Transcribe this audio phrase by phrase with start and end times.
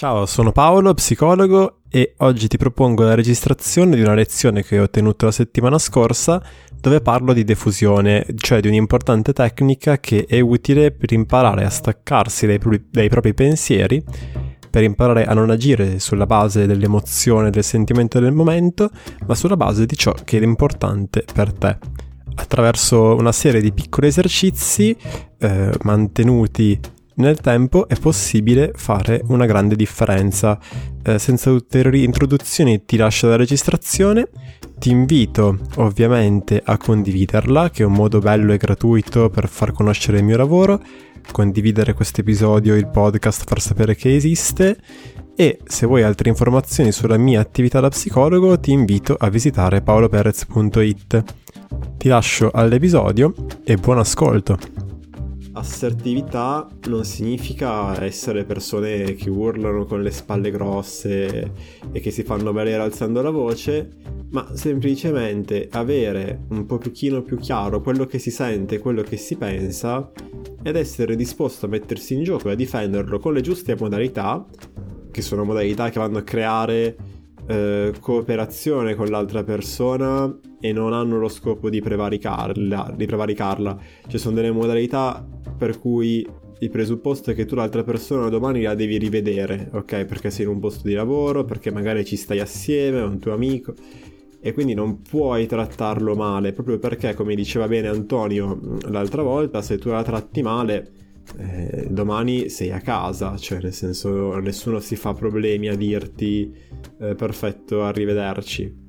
[0.00, 4.88] Ciao, sono Paolo, psicologo e oggi ti propongo la registrazione di una lezione che ho
[4.88, 6.42] tenuto la settimana scorsa
[6.74, 12.46] dove parlo di diffusione, cioè di un'importante tecnica che è utile per imparare a staccarsi
[12.46, 12.58] dai,
[12.90, 14.02] dai propri pensieri,
[14.70, 18.88] per imparare a non agire sulla base dell'emozione del sentimento del momento,
[19.26, 21.76] ma sulla base di ciò che è importante per te.
[22.36, 24.96] Attraverso una serie di piccoli esercizi
[25.36, 26.80] eh, mantenuti
[27.20, 30.58] nel tempo è possibile fare una grande differenza.
[31.02, 34.28] Eh, senza ulteriori introduzioni ti lascio la registrazione,
[34.78, 40.18] ti invito ovviamente a condividerla, che è un modo bello e gratuito per far conoscere
[40.18, 40.82] il mio lavoro,
[41.30, 44.78] condividere questo episodio, il podcast, far sapere che esiste
[45.40, 51.24] e se vuoi altre informazioni sulla mia attività da psicologo ti invito a visitare paoloperez.it.
[51.96, 53.32] Ti lascio all'episodio
[53.64, 54.89] e buon ascolto!
[55.52, 61.52] Assertività non significa essere persone che urlano con le spalle grosse
[61.92, 63.90] e che si fanno valere alzando la voce,
[64.30, 70.10] ma semplicemente avere un pochino più chiaro quello che si sente, quello che si pensa
[70.62, 74.44] ed essere disposto a mettersi in gioco e a difenderlo con le giuste modalità,
[75.10, 76.96] che sono modalità che vanno a creare
[77.50, 83.78] eh, cooperazione con l'altra persona e non hanno lo scopo di prevaricarla, di prevaricarla.
[84.06, 85.26] Ci sono delle modalità
[85.60, 86.26] per cui
[86.60, 90.06] il presupposto è che tu l'altra persona domani la devi rivedere, ok?
[90.06, 93.34] Perché sei in un posto di lavoro, perché magari ci stai assieme, è un tuo
[93.34, 93.74] amico
[94.40, 99.76] e quindi non puoi trattarlo male, proprio perché, come diceva bene Antonio l'altra volta, se
[99.76, 100.92] tu la tratti male,
[101.36, 106.56] eh, domani sei a casa, cioè nel senso nessuno si fa problemi a dirti
[107.00, 108.88] eh, perfetto, arrivederci.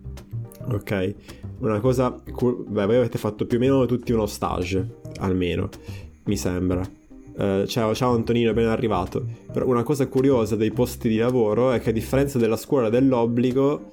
[0.72, 1.16] Ok,
[1.60, 5.68] una cosa, beh, voi avete fatto più o meno tutti uno stage, almeno,
[6.32, 6.82] mi sembra.
[7.34, 9.26] Uh, ciao, ciao Antonino, ben arrivato.
[9.52, 13.90] Però una cosa curiosa dei posti di lavoro è che a differenza della scuola dell'obbligo,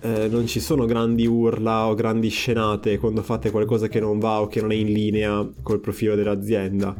[0.00, 4.40] eh, non ci sono grandi urla o grandi scenate quando fate qualcosa che non va
[4.40, 6.94] o che non è in linea col profilo dell'azienda.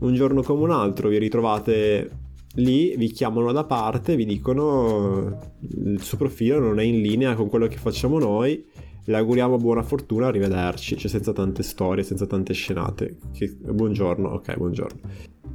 [0.00, 2.10] Un giorno come un altro vi ritrovate
[2.56, 7.48] lì, vi chiamano da parte, vi dicono il suo profilo non è in linea con
[7.48, 8.62] quello che facciamo noi
[9.08, 13.18] le auguriamo buona fortuna, arrivederci, cioè senza tante storie, senza tante scenate.
[13.32, 13.54] Che...
[13.56, 15.00] Buongiorno, ok, buongiorno.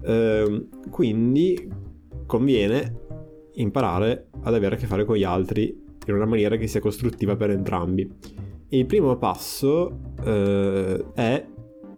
[0.04, 1.70] Ehm, quindi
[2.26, 3.00] conviene
[3.56, 7.36] imparare ad avere a che fare con gli altri in una maniera che sia costruttiva
[7.36, 8.10] per entrambi.
[8.70, 11.46] Il primo passo eh, è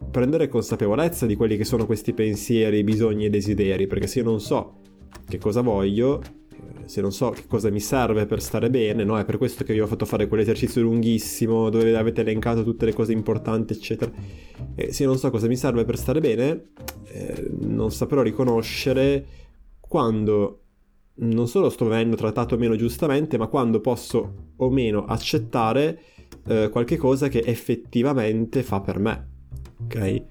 [0.10, 4.40] prendere consapevolezza di quelli che sono questi pensieri, bisogni e desideri, perché se io non
[4.40, 4.80] so
[5.28, 6.22] che cosa voglio,
[6.86, 9.18] se non so che cosa mi serve per stare bene, no?
[9.18, 12.94] È per questo che vi ho fatto fare quell'esercizio lunghissimo dove avete elencato tutte le
[12.94, 14.12] cose importanti, eccetera.
[14.76, 16.72] E se non so cosa mi serve per stare bene,
[17.06, 19.26] eh, non saprò riconoscere
[19.80, 20.60] quando
[21.16, 26.00] non solo sto venendo trattato meno giustamente, ma quando posso o meno accettare
[26.48, 29.30] eh, qualche cosa che effettivamente fa per me.
[29.84, 30.24] Ok?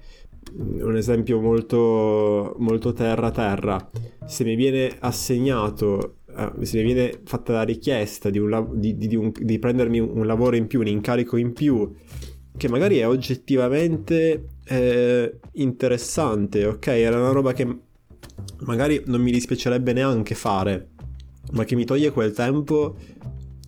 [0.55, 3.89] Un esempio molto, molto terra terra.
[4.25, 9.15] Se mi viene assegnato uh, se mi viene fatta la richiesta di, un, di, di,
[9.15, 11.91] un, di, prendermi un lavoro in più, un incarico in più,
[12.55, 16.87] che magari è oggettivamente eh, interessante, ok?
[16.87, 17.67] Era una roba che
[18.59, 20.89] magari non mi dispiacerebbe neanche fare,
[21.51, 22.95] ma che mi toglie quel tempo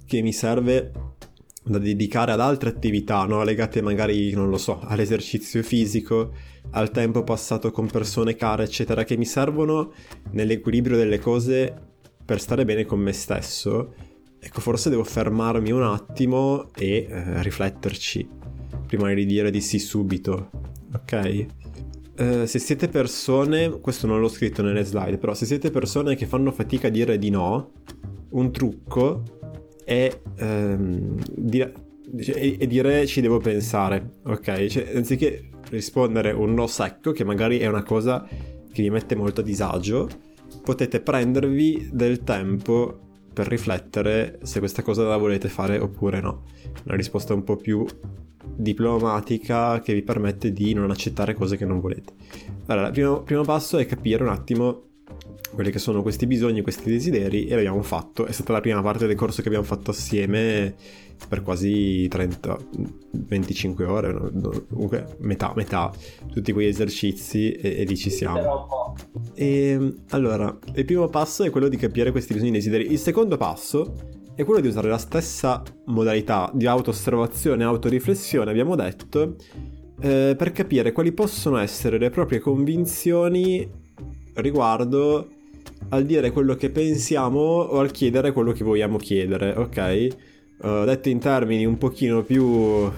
[0.05, 0.91] che mi serve
[1.63, 3.43] da dedicare ad altre attività, no?
[3.43, 6.31] legate magari, non lo so, all'esercizio fisico,
[6.71, 9.91] al tempo passato con persone care, eccetera, che mi servono
[10.31, 11.93] nell'equilibrio delle cose
[12.25, 13.93] per stare bene con me stesso,
[14.39, 18.27] ecco, forse devo fermarmi un attimo e eh, rifletterci
[18.87, 20.49] prima di dire di sì subito,
[20.93, 21.45] ok?
[22.17, 26.25] Uh, se siete persone, questo non l'ho scritto nelle slide, però se siete persone che
[26.25, 27.71] fanno fatica a dire di no,
[28.29, 29.23] un trucco
[29.83, 30.09] è,
[30.39, 31.73] um, dire,
[32.17, 34.65] è dire ci devo pensare, ok?
[34.65, 39.41] Cioè, anziché rispondere un no secco, che magari è una cosa che vi mette molto
[39.41, 40.07] a disagio,
[40.65, 42.99] potete prendervi del tempo
[43.31, 46.43] per riflettere se questa cosa la volete fare oppure no.
[46.85, 47.85] Una risposta un po' più
[48.55, 52.13] diplomatica che vi permette di non accettare cose che non volete.
[52.65, 54.83] Allora, il primo, primo passo è capire un attimo
[55.53, 58.25] quelli che sono questi bisogni, questi desideri e l'abbiamo fatto.
[58.25, 60.75] È stata la prima parte del corso che abbiamo fatto assieme
[61.29, 62.57] per quasi 30,
[63.11, 64.31] 25 ore,
[64.69, 65.91] comunque metà, metà,
[66.31, 68.93] tutti quegli esercizi e, e lì ci siamo.
[69.33, 72.91] E allora, il primo passo è quello di capire questi bisogni e desideri.
[72.91, 73.93] Il secondo passo
[74.35, 79.37] è quello di usare la stessa modalità di auto-osservazione e autoriflessione, abbiamo detto,
[80.01, 83.83] eh, per capire quali possono essere le proprie convinzioni
[84.35, 85.27] riguardo
[85.89, 90.07] al dire quello che pensiamo o al chiedere quello che vogliamo chiedere, ok?
[90.57, 92.89] Uh, detto in termini un pochino più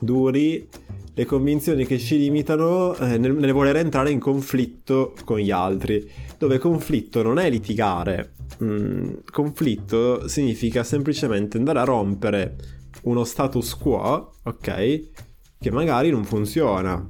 [0.00, 0.68] duri,
[1.16, 6.08] le convinzioni che ci limitano eh, nel, nel, voler entrare in conflitto con gli altri,
[6.36, 12.56] dove conflitto non è litigare, mm, conflitto significa semplicemente andare a rompere
[13.04, 15.00] uno status quo, ok,
[15.58, 17.08] che magari non funziona,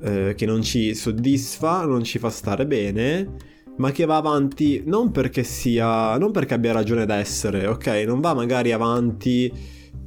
[0.00, 3.28] eh, che non ci soddisfa, non ci fa stare bene,
[3.76, 8.34] ma che va avanti non perché sia, non perché abbia ragione d'essere, ok, non va
[8.34, 9.52] magari avanti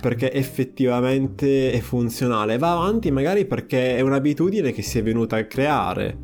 [0.01, 5.45] perché effettivamente è funzionale, va avanti magari perché è un'abitudine che si è venuta a
[5.45, 6.17] creare,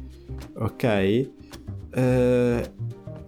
[0.55, 0.83] ok?
[0.83, 2.71] Eh,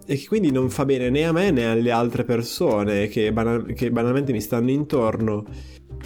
[0.06, 3.72] e che quindi non fa bene né a me né alle altre persone che, banal-
[3.74, 5.44] che banalmente mi stanno intorno.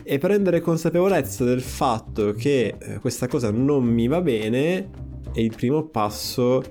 [0.06, 4.90] E prendere consapevolezza del fatto che eh, questa cosa non mi va bene
[5.32, 6.62] è il primo passo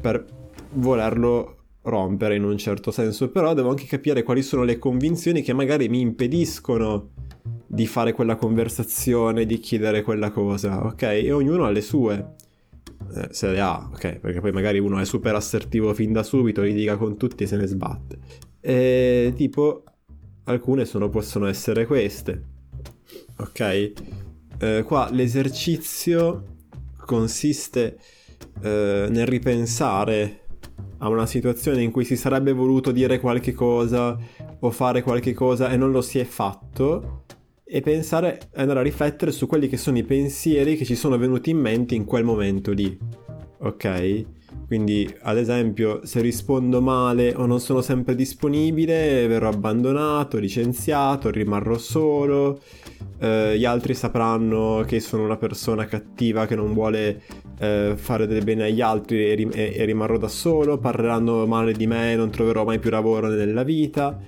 [0.00, 0.24] per
[0.74, 5.52] volerlo rompere in un certo senso, però devo anche capire quali sono le convinzioni che
[5.52, 7.10] magari mi impediscono
[7.66, 11.02] di fare quella conversazione, di chiedere quella cosa, ok?
[11.02, 12.34] E ognuno ha le sue.
[13.16, 14.18] Eh, se le ha, ok?
[14.20, 17.46] Perché poi magari uno è super assertivo fin da subito, li dica con tutti e
[17.48, 18.18] se ne sbatte.
[18.60, 19.82] E tipo,
[20.44, 22.54] alcune sono, possono essere queste,
[23.38, 23.92] ok?
[24.58, 26.54] Eh, qua l'esercizio
[27.04, 27.98] consiste
[28.62, 30.40] eh, nel ripensare
[30.98, 34.18] a una situazione in cui si sarebbe voluto dire qualche cosa
[34.58, 37.24] o fare qualche cosa e non lo si è fatto
[37.68, 41.50] e pensare, andare a riflettere su quelli che sono i pensieri che ci sono venuti
[41.50, 42.96] in mente in quel momento lì.
[43.58, 44.24] Ok?
[44.66, 51.78] Quindi, ad esempio, se rispondo male o non sono sempre disponibile, verrò abbandonato, licenziato, rimarrò
[51.78, 52.60] solo.
[53.18, 57.22] Eh, gli altri sapranno che sono una persona cattiva che non vuole
[57.58, 60.78] eh, fare del bene agli altri e, rim- e rimarrò da solo.
[60.78, 64.18] Parleranno male di me, non troverò mai più lavoro nella vita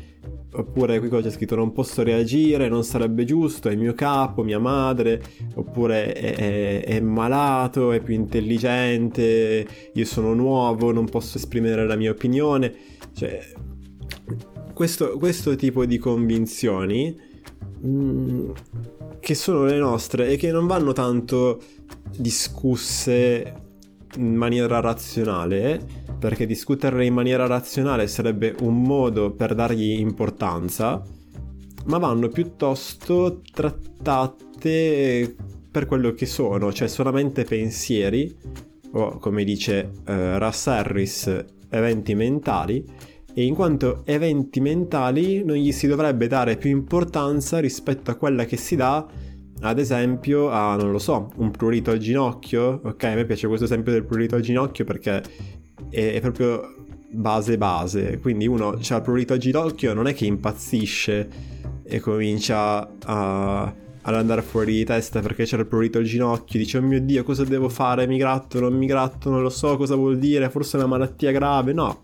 [0.51, 4.43] oppure qui cosa c'è scritto non posso reagire, non sarebbe giusto, è il mio capo,
[4.43, 5.23] mia madre,
[5.55, 11.97] oppure è, è, è, malato, è più intelligente, io sono nuovo, non posso esprimere la
[11.97, 12.75] mia opinione.
[13.13, 13.53] Cioè,
[14.73, 17.15] questo, questo tipo di convinzioni
[17.81, 18.51] mh, mm,
[19.21, 21.61] che sono le nostre e che non vanno tanto
[22.17, 23.67] discusse
[24.17, 31.03] in maniera razionale, perché discuterle in maniera razionale sarebbe un modo per dargli importanza,
[31.87, 35.37] ma vanno piuttosto trattate
[35.71, 38.35] per quello che sono, cioè solamente pensieri,
[38.93, 42.85] o come dice uh, Russ Harris, eventi mentali,
[43.33, 48.45] e in quanto eventi mentali non gli si dovrebbe dare più importanza rispetto a quella
[48.45, 49.07] che si dà
[49.61, 52.81] ad esempio a, non lo so, un prurito al ginocchio.
[52.85, 55.23] Ok, a me piace questo esempio del prurito al ginocchio perché
[55.91, 56.75] è, è proprio
[57.11, 58.19] base base.
[58.19, 61.29] Quindi uno ha il prurito al ginocchio, non è che impazzisce
[61.83, 66.79] e comincia a, ad andare fuori di testa perché c'è il prurito al ginocchio, dice
[66.79, 69.95] oh mio dio cosa devo fare, mi gratto, non mi gratto, non lo so cosa
[69.95, 72.03] vuol dire, forse è una malattia grave, no.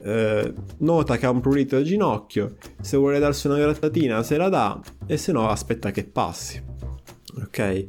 [0.00, 4.48] Eh, nota che ha un prurito al ginocchio, se vuole darsi una grattatina se la
[4.48, 6.62] dà e se no aspetta che passi
[7.42, 7.86] ok?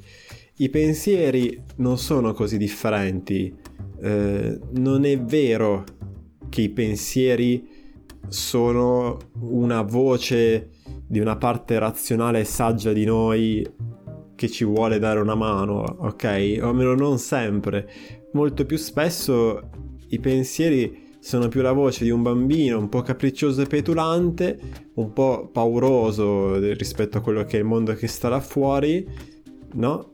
[0.57, 3.56] I pensieri non sono così differenti.
[4.01, 5.83] Eh, non è vero
[6.49, 7.67] che i pensieri
[8.27, 10.71] sono una voce
[11.05, 13.65] di una parte razionale e saggia di noi
[14.36, 16.59] che ci vuole dare una mano, ok?
[16.62, 17.89] O almeno non sempre.
[18.33, 19.69] Molto più spesso
[20.09, 24.59] i pensieri sono più la voce di un bambino un po' capriccioso e petulante,
[24.93, 29.05] un po' pauroso rispetto a quello che è il mondo che sta là fuori
[29.74, 30.13] no?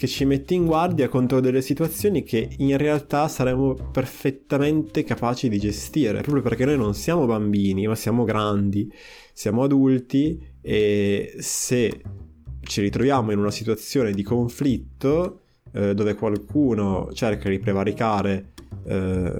[0.00, 5.58] Che ci mette in guardia contro delle situazioni che in realtà saremmo perfettamente capaci di
[5.58, 8.90] gestire, proprio perché noi non siamo bambini, ma siamo grandi,
[9.34, 12.00] siamo adulti e se
[12.62, 15.42] ci ritroviamo in una situazione di conflitto
[15.72, 18.52] eh, dove qualcuno cerca di prevaricare,
[18.84, 19.34] eh,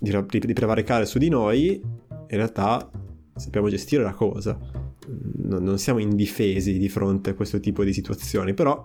[0.00, 2.90] di, di prevaricare su di noi, in realtà
[3.36, 4.58] sappiamo gestire la cosa.
[5.06, 8.84] Non siamo indifesi di fronte a questo tipo di situazioni, però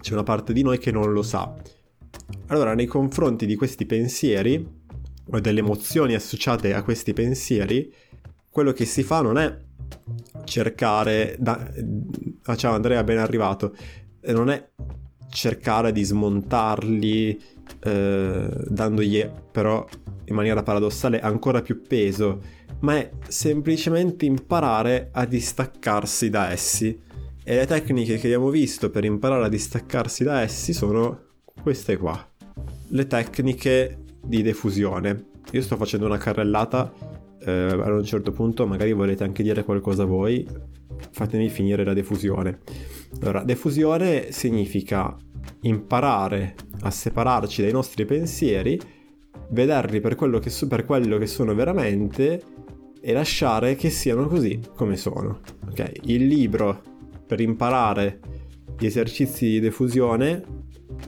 [0.00, 1.54] c'è una parte di noi che non lo sa.
[2.46, 4.82] Allora, nei confronti di questi pensieri
[5.30, 7.92] o delle emozioni associate a questi pensieri,
[8.50, 9.56] quello che si fa non è
[10.44, 11.72] cercare da...
[12.44, 13.74] Ah, ciao Andrea, ben arrivato.
[14.26, 14.70] Non è
[15.28, 17.40] cercare di smontarli
[17.80, 19.86] eh, dandogli però
[20.26, 22.40] in maniera paradossale ancora più peso
[22.80, 27.00] ma è semplicemente imparare a distaccarsi da essi.
[27.46, 31.24] E le tecniche che abbiamo visto per imparare a distaccarsi da essi sono
[31.62, 32.26] queste qua.
[32.88, 35.26] Le tecniche di defusione.
[35.52, 36.90] io sto facendo una carrellata,
[37.40, 40.48] eh, a un certo punto magari volete anche dire qualcosa voi,
[41.10, 42.60] fatemi finire la diffusione.
[43.20, 45.14] Allora, diffusione significa
[45.60, 48.80] imparare a separarci dai nostri pensieri,
[49.50, 52.42] vederli per quello che, per quello che sono veramente
[53.02, 55.40] e lasciare che siano così come sono.
[55.68, 56.92] Ok, il libro
[57.34, 58.20] per imparare
[58.78, 60.42] gli esercizi di diffusione,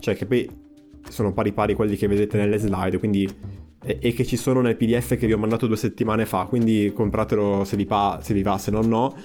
[0.00, 0.50] cioè che poi
[1.09, 3.33] sono pari pari quelli che vedete nelle slide, quindi
[3.85, 6.92] e, e, che ci sono nel PDF che vi ho mandato due settimane fa, quindi
[6.92, 9.16] compratelo se vi, pa- se vi va, se no no.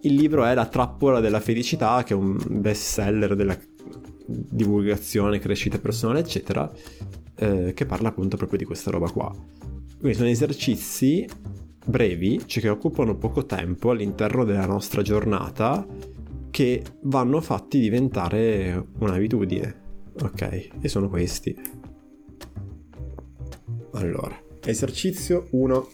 [0.00, 3.56] Il libro è La trappola della felicità, che è un best seller della
[4.26, 6.68] divulgazione, crescita personale, eccetera,
[7.36, 9.32] eh, che parla appunto proprio di questa roba qua.
[9.98, 11.28] Quindi sono esercizi
[11.84, 15.86] brevi, cioè che occupano poco tempo all'interno della nostra giornata,
[16.60, 19.80] che vanno fatti diventare un'abitudine.
[20.20, 21.56] Ok, e sono questi.
[23.92, 25.88] Allora, esercizio 1.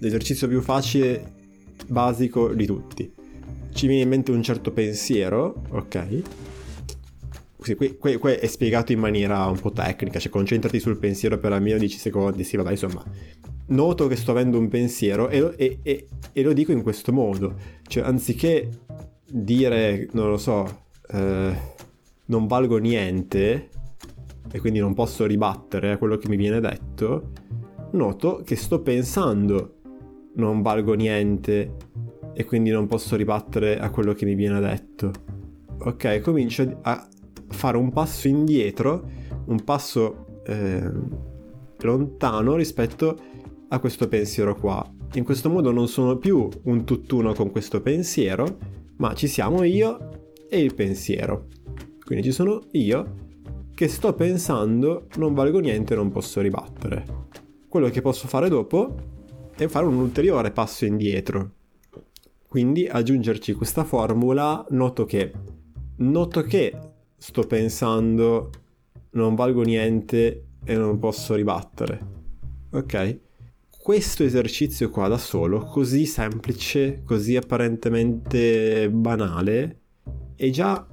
[0.00, 1.32] L'esercizio più facile,
[1.86, 3.10] basico di tutti.
[3.72, 6.22] Ci viene in mente un certo pensiero, ok?
[7.58, 11.38] Sì, qui, qui, qui, è spiegato in maniera un po' tecnica, cioè concentrati sul pensiero
[11.38, 13.02] per almeno 10 secondi, sì, vabbè, insomma.
[13.68, 17.12] Noto che sto avendo un pensiero e lo, e, e, e lo dico in questo
[17.14, 17.54] modo,
[17.86, 18.68] cioè anziché
[19.32, 21.56] dire, non lo so, eh,
[22.26, 23.70] non valgo niente
[24.50, 27.30] e quindi non posso ribattere a quello che mi viene detto,
[27.92, 29.76] noto che sto pensando
[30.34, 31.76] non valgo niente
[32.34, 35.10] e quindi non posso ribattere a quello che mi viene detto.
[35.78, 37.06] Ok, comincio a
[37.48, 39.08] fare un passo indietro,
[39.46, 40.90] un passo eh,
[41.80, 43.18] lontano rispetto
[43.68, 44.86] a questo pensiero qua.
[45.14, 50.30] In questo modo non sono più un tutt'uno con questo pensiero, ma ci siamo io
[50.48, 51.48] e il pensiero.
[52.04, 53.20] Quindi ci sono io
[53.74, 57.04] che sto pensando non valgo niente, non posso ribattere.
[57.68, 58.94] Quello che posso fare dopo
[59.56, 61.52] è fare un ulteriore passo indietro.
[62.46, 65.32] Quindi aggiungerci questa formula, noto che
[65.96, 66.76] noto che
[67.16, 68.50] sto pensando
[69.12, 72.00] non valgo niente e non posso ribattere.
[72.72, 73.20] Ok?
[73.82, 79.80] Questo esercizio qua da solo, così semplice, così apparentemente banale,
[80.36, 80.86] è già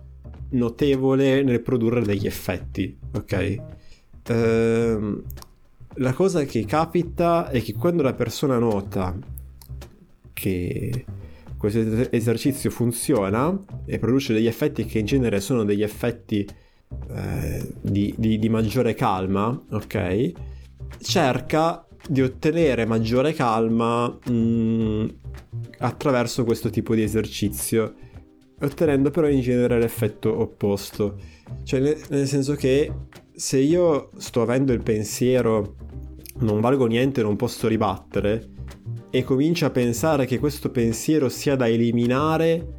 [0.50, 3.58] notevole nel produrre degli effetti, ok?
[4.30, 5.24] Ehm,
[5.98, 9.16] la cosa che capita è che quando la persona nota
[10.34, 11.06] che
[11.60, 16.44] questo esercizio funziona e produce degli effetti che in genere sono degli effetti
[17.12, 20.32] eh, di, di, di maggiore calma, ok?
[20.98, 25.08] Cerca di ottenere maggiore calma mh, mm,
[25.78, 27.94] attraverso questo tipo di esercizio
[28.62, 31.18] ottenendo però in genere l'effetto opposto.
[31.64, 32.92] Cioè, nel, nel senso che
[33.32, 35.76] se io sto avendo il pensiero
[36.40, 38.50] non valgo niente, non posso ribattere,
[39.10, 42.78] e comincio a pensare che questo pensiero sia da eliminare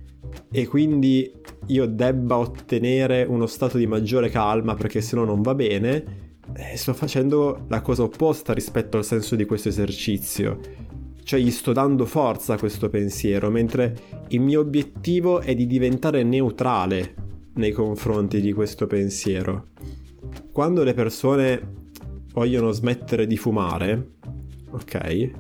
[0.51, 1.31] e quindi
[1.67, 6.77] io debba ottenere uno stato di maggiore calma perché se no non va bene, eh,
[6.77, 10.89] sto facendo la cosa opposta rispetto al senso di questo esercizio
[11.31, 13.97] cioè gli sto dando forza a questo pensiero, mentre
[14.31, 17.15] il mio obiettivo è di diventare neutrale
[17.55, 19.69] nei confronti di questo pensiero.
[20.51, 21.75] Quando le persone
[22.33, 24.15] vogliono smettere di fumare,
[24.71, 25.31] ok?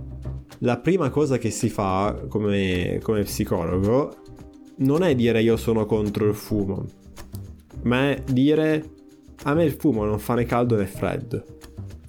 [0.58, 4.14] La prima cosa che si fa come, come psicologo
[4.76, 6.84] non è dire io sono contro il fumo,
[7.82, 8.90] ma è dire
[9.44, 11.44] a me il fumo non fa né caldo né freddo.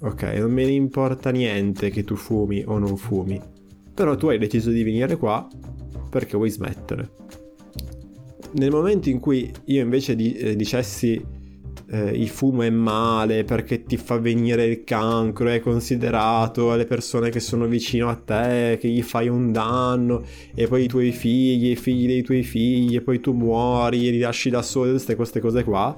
[0.00, 3.40] Ok, non me ne importa niente che tu fumi o non fumi.
[3.94, 5.46] Però tu hai deciso di venire qua
[6.10, 7.10] perché vuoi smettere.
[8.52, 11.24] Nel momento in cui io invece di, eh, dicessi
[11.92, 17.30] eh, il fumo è male perché ti fa venire il cancro, è considerato alle persone
[17.30, 20.24] che sono vicino a te, che gli fai un danno,
[20.54, 24.10] e poi i tuoi figli, i figli dei tuoi figli, e poi tu muori e
[24.10, 25.96] li lasci da soli, tutte queste cose qua,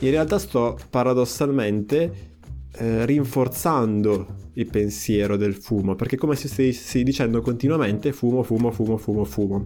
[0.00, 2.28] in realtà sto paradossalmente
[2.72, 8.96] eh, rinforzando il pensiero del fumo, perché come se stessi dicendo continuamente fumo, fumo, fumo,
[8.96, 9.64] fumo, fumo.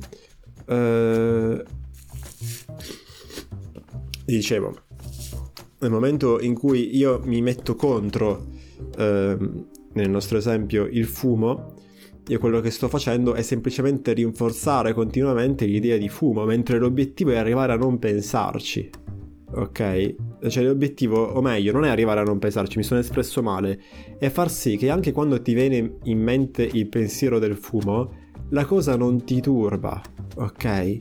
[0.66, 1.64] Eh,
[4.24, 4.74] dicevo,
[5.80, 8.46] nel momento in cui io mi metto contro,
[8.96, 9.36] eh,
[9.92, 11.74] nel nostro esempio, il fumo,
[12.26, 17.36] io quello che sto facendo è semplicemente rinforzare continuamente l'idea di fumo, mentre l'obiettivo è
[17.36, 18.90] arrivare a non pensarci
[19.52, 20.14] ok?
[20.48, 23.80] Cioè l'obiettivo, o meglio, non è arrivare a non pensarci, mi sono espresso male,
[24.18, 28.64] è far sì che anche quando ti viene in mente il pensiero del fumo, la
[28.64, 30.00] cosa non ti turba,
[30.36, 31.00] ok?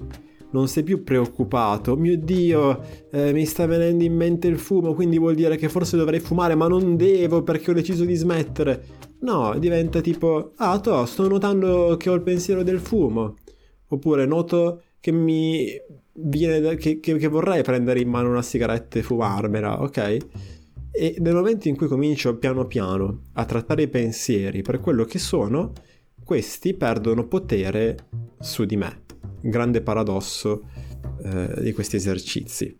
[0.53, 2.81] non sei più preoccupato, mio Dio,
[3.12, 6.55] eh, mi sta venendo in mente il fumo, quindi vuol dire che forse dovrei fumare,
[6.55, 8.85] ma non devo perché ho deciso di smettere.
[9.21, 13.35] No, diventa tipo, ah, to, sto notando che ho il pensiero del fumo.
[13.88, 15.67] Oppure noto che mi
[16.13, 20.17] da, che, che, che vorrei prendere in mano una sigaretta e fumarmela, ok?
[20.91, 25.17] E nel momento in cui comincio piano piano a trattare i pensieri per quello che
[25.17, 25.74] sono,
[26.24, 28.08] questi perdono potere
[28.39, 29.01] su di me
[29.50, 30.63] grande paradosso
[31.24, 32.79] eh, di questi esercizi.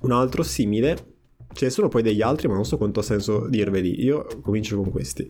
[0.00, 0.96] Un altro simile,
[1.52, 4.76] ce ne sono poi degli altri, ma non so quanto ha senso dirveli, io comincio
[4.76, 5.28] con questi,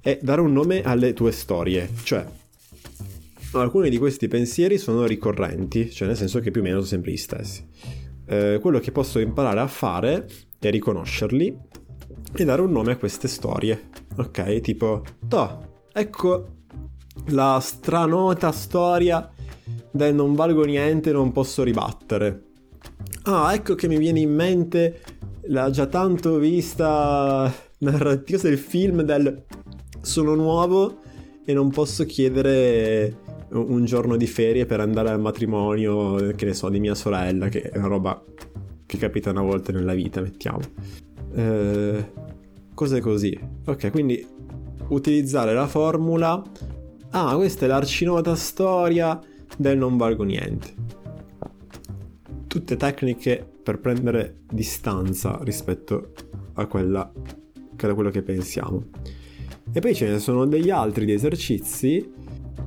[0.00, 2.26] è dare un nome alle tue storie, cioè
[3.52, 7.12] alcuni di questi pensieri sono ricorrenti, cioè nel senso che più o meno sono sempre
[7.12, 7.66] gli stessi.
[8.26, 10.26] Eh, quello che posso imparare a fare
[10.58, 11.56] è riconoscerli
[12.34, 14.60] e dare un nome a queste storie, ok?
[14.60, 16.54] Tipo, toh, ecco
[17.28, 19.30] la stranota storia
[19.90, 22.42] del non valgo niente, non posso ribattere.
[23.22, 25.00] Ah, ecco che mi viene in mente
[25.48, 29.44] la già tanto vista narrativa del film del
[30.00, 31.00] sono nuovo
[31.44, 36.68] e non posso chiedere un giorno di ferie per andare al matrimonio, che ne so,
[36.68, 38.24] di mia sorella, che è una roba
[38.84, 40.60] che capita una volta nella vita, mettiamo.
[41.34, 42.12] Eh,
[42.74, 43.38] cose così.
[43.66, 44.26] Ok, quindi
[44.88, 46.42] utilizzare la formula.
[47.10, 49.18] Ah, questa è l'arcinota storia
[49.56, 50.74] del non valgo niente.
[52.46, 56.12] Tutte tecniche per prendere distanza rispetto
[56.54, 57.12] a quella
[57.76, 58.84] che è quello che pensiamo.
[59.72, 62.12] E poi ce ne sono degli altri di esercizi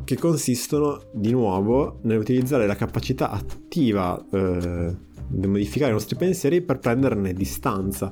[0.10, 4.96] che consistono di nuovo nell'utilizzare la capacità attiva eh,
[5.28, 8.12] di modificare i nostri pensieri per prenderne distanza.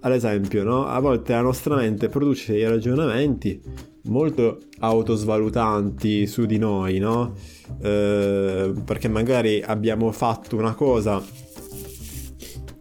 [0.00, 0.84] Ad esempio, no?
[0.84, 3.62] a volte la nostra mente produce dei ragionamenti
[4.08, 7.32] molto autosvalutanti su di noi, no?
[7.80, 11.24] Eh, perché magari abbiamo fatto una cosa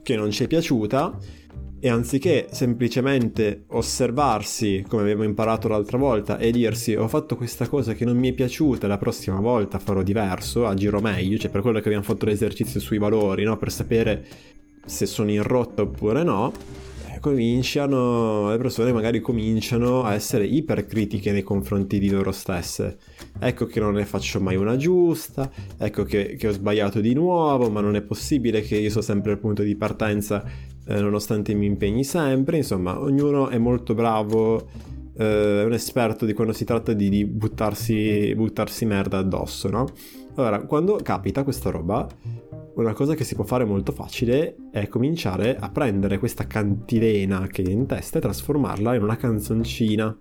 [0.03, 1.17] che non ci è piaciuta
[1.79, 7.93] e anziché semplicemente osservarsi come abbiamo imparato l'altra volta e dirsi ho fatto questa cosa
[7.93, 11.79] che non mi è piaciuta la prossima volta farò diverso agirò meglio cioè per quello
[11.79, 13.57] che abbiamo fatto l'esercizio sui valori no?
[13.57, 14.25] per sapere
[14.85, 16.51] se sono in rotta oppure no
[17.19, 22.97] cominciano, le persone magari cominciano a essere ipercritiche nei confronti di loro stesse.
[23.39, 27.69] Ecco che non ne faccio mai una giusta, ecco che, che ho sbagliato di nuovo,
[27.69, 30.43] ma non è possibile che io sia sempre al punto di partenza
[30.87, 32.57] eh, nonostante mi impegni sempre.
[32.57, 34.67] Insomma, ognuno è molto bravo,
[35.17, 39.87] eh, è un esperto di quando si tratta di, di buttarsi, buttarsi merda addosso, no?
[40.35, 42.07] Allora, quando capita questa roba,
[42.75, 47.63] una cosa che si può fare molto facile è cominciare a prendere questa cantilena che
[47.63, 50.15] è in testa e trasformarla in una canzoncina.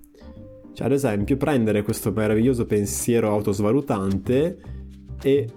[0.73, 4.59] Cioè, ad esempio, prendere questo meraviglioso pensiero autosvalutante
[5.23, 5.49] e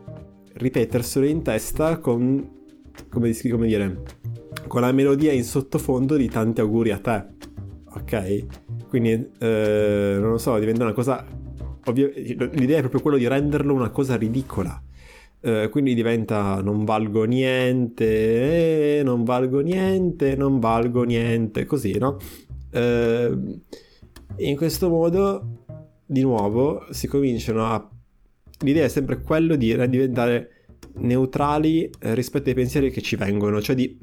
[0.53, 2.49] ripeterselo in testa con,
[3.09, 4.01] come, come dire,
[4.67, 7.25] con la melodia in sottofondo di tanti auguri a te.
[7.93, 8.87] Ok?
[8.87, 11.25] Quindi, eh, non lo so, diventa una cosa...
[11.85, 14.81] Ovvio, l'idea è proprio quello di renderlo una cosa ridicola
[15.41, 22.17] eh, quindi diventa non valgo niente, eh, non valgo niente, non valgo niente, così, no?
[22.71, 23.37] Eh,
[24.37, 25.65] in questo modo,
[26.05, 27.89] di nuovo, si cominciano a...
[28.61, 33.75] L'idea è sempre quello di diventare neutrali eh, rispetto ai pensieri che ci vengono, cioè
[33.75, 33.97] di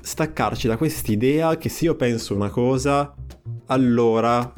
[0.00, 3.14] staccarci da quest'idea che se io penso una cosa,
[3.66, 4.52] allora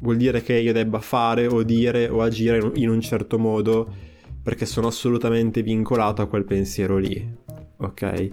[0.00, 3.88] vuol dire che io debba fare o dire o agire in un certo modo
[4.42, 7.34] perché sono assolutamente vincolato a quel pensiero lì.
[7.78, 8.28] Ok?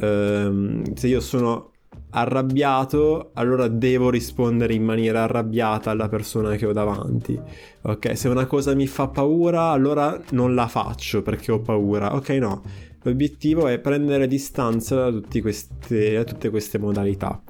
[0.00, 1.70] Um, se io sono
[2.10, 7.38] arrabbiato, allora devo rispondere in maniera arrabbiata alla persona che ho davanti.
[7.82, 8.16] Ok?
[8.16, 12.14] Se una cosa mi fa paura, allora non la faccio perché ho paura.
[12.16, 12.62] Ok, no.
[13.06, 17.40] L'obiettivo è prendere distanza da, queste, da tutte queste modalità.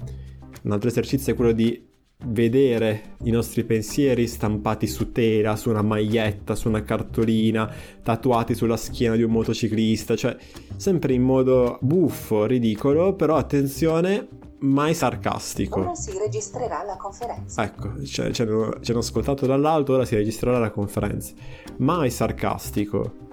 [0.64, 1.82] Un altro esercizio è quello di
[2.26, 8.76] vedere i nostri pensieri stampati su tela, su una maglietta, su una cartolina, tatuati sulla
[8.76, 10.36] schiena di un motociclista, cioè
[10.76, 15.80] sempre in modo buffo, ridicolo, però attenzione, mai sarcastico.
[15.80, 17.64] Ora si registrerà la conferenza.
[17.64, 21.32] Ecco, cioè, ci, hanno, ci hanno ascoltato dall'alto, ora si registrerà la conferenza.
[21.78, 23.24] Mai sarcastico.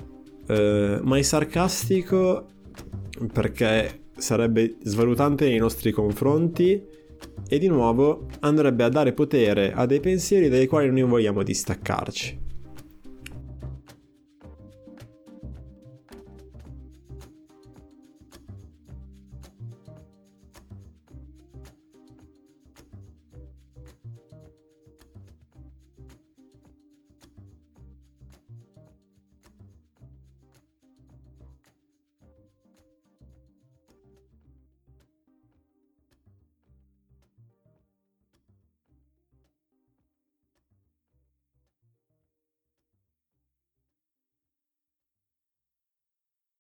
[0.48, 2.48] Uh, mai sarcastico
[3.32, 6.82] perché sarebbe svalutante nei nostri confronti
[7.48, 12.43] e di nuovo andrebbe a dare potere a dei pensieri dai quali noi vogliamo distaccarci.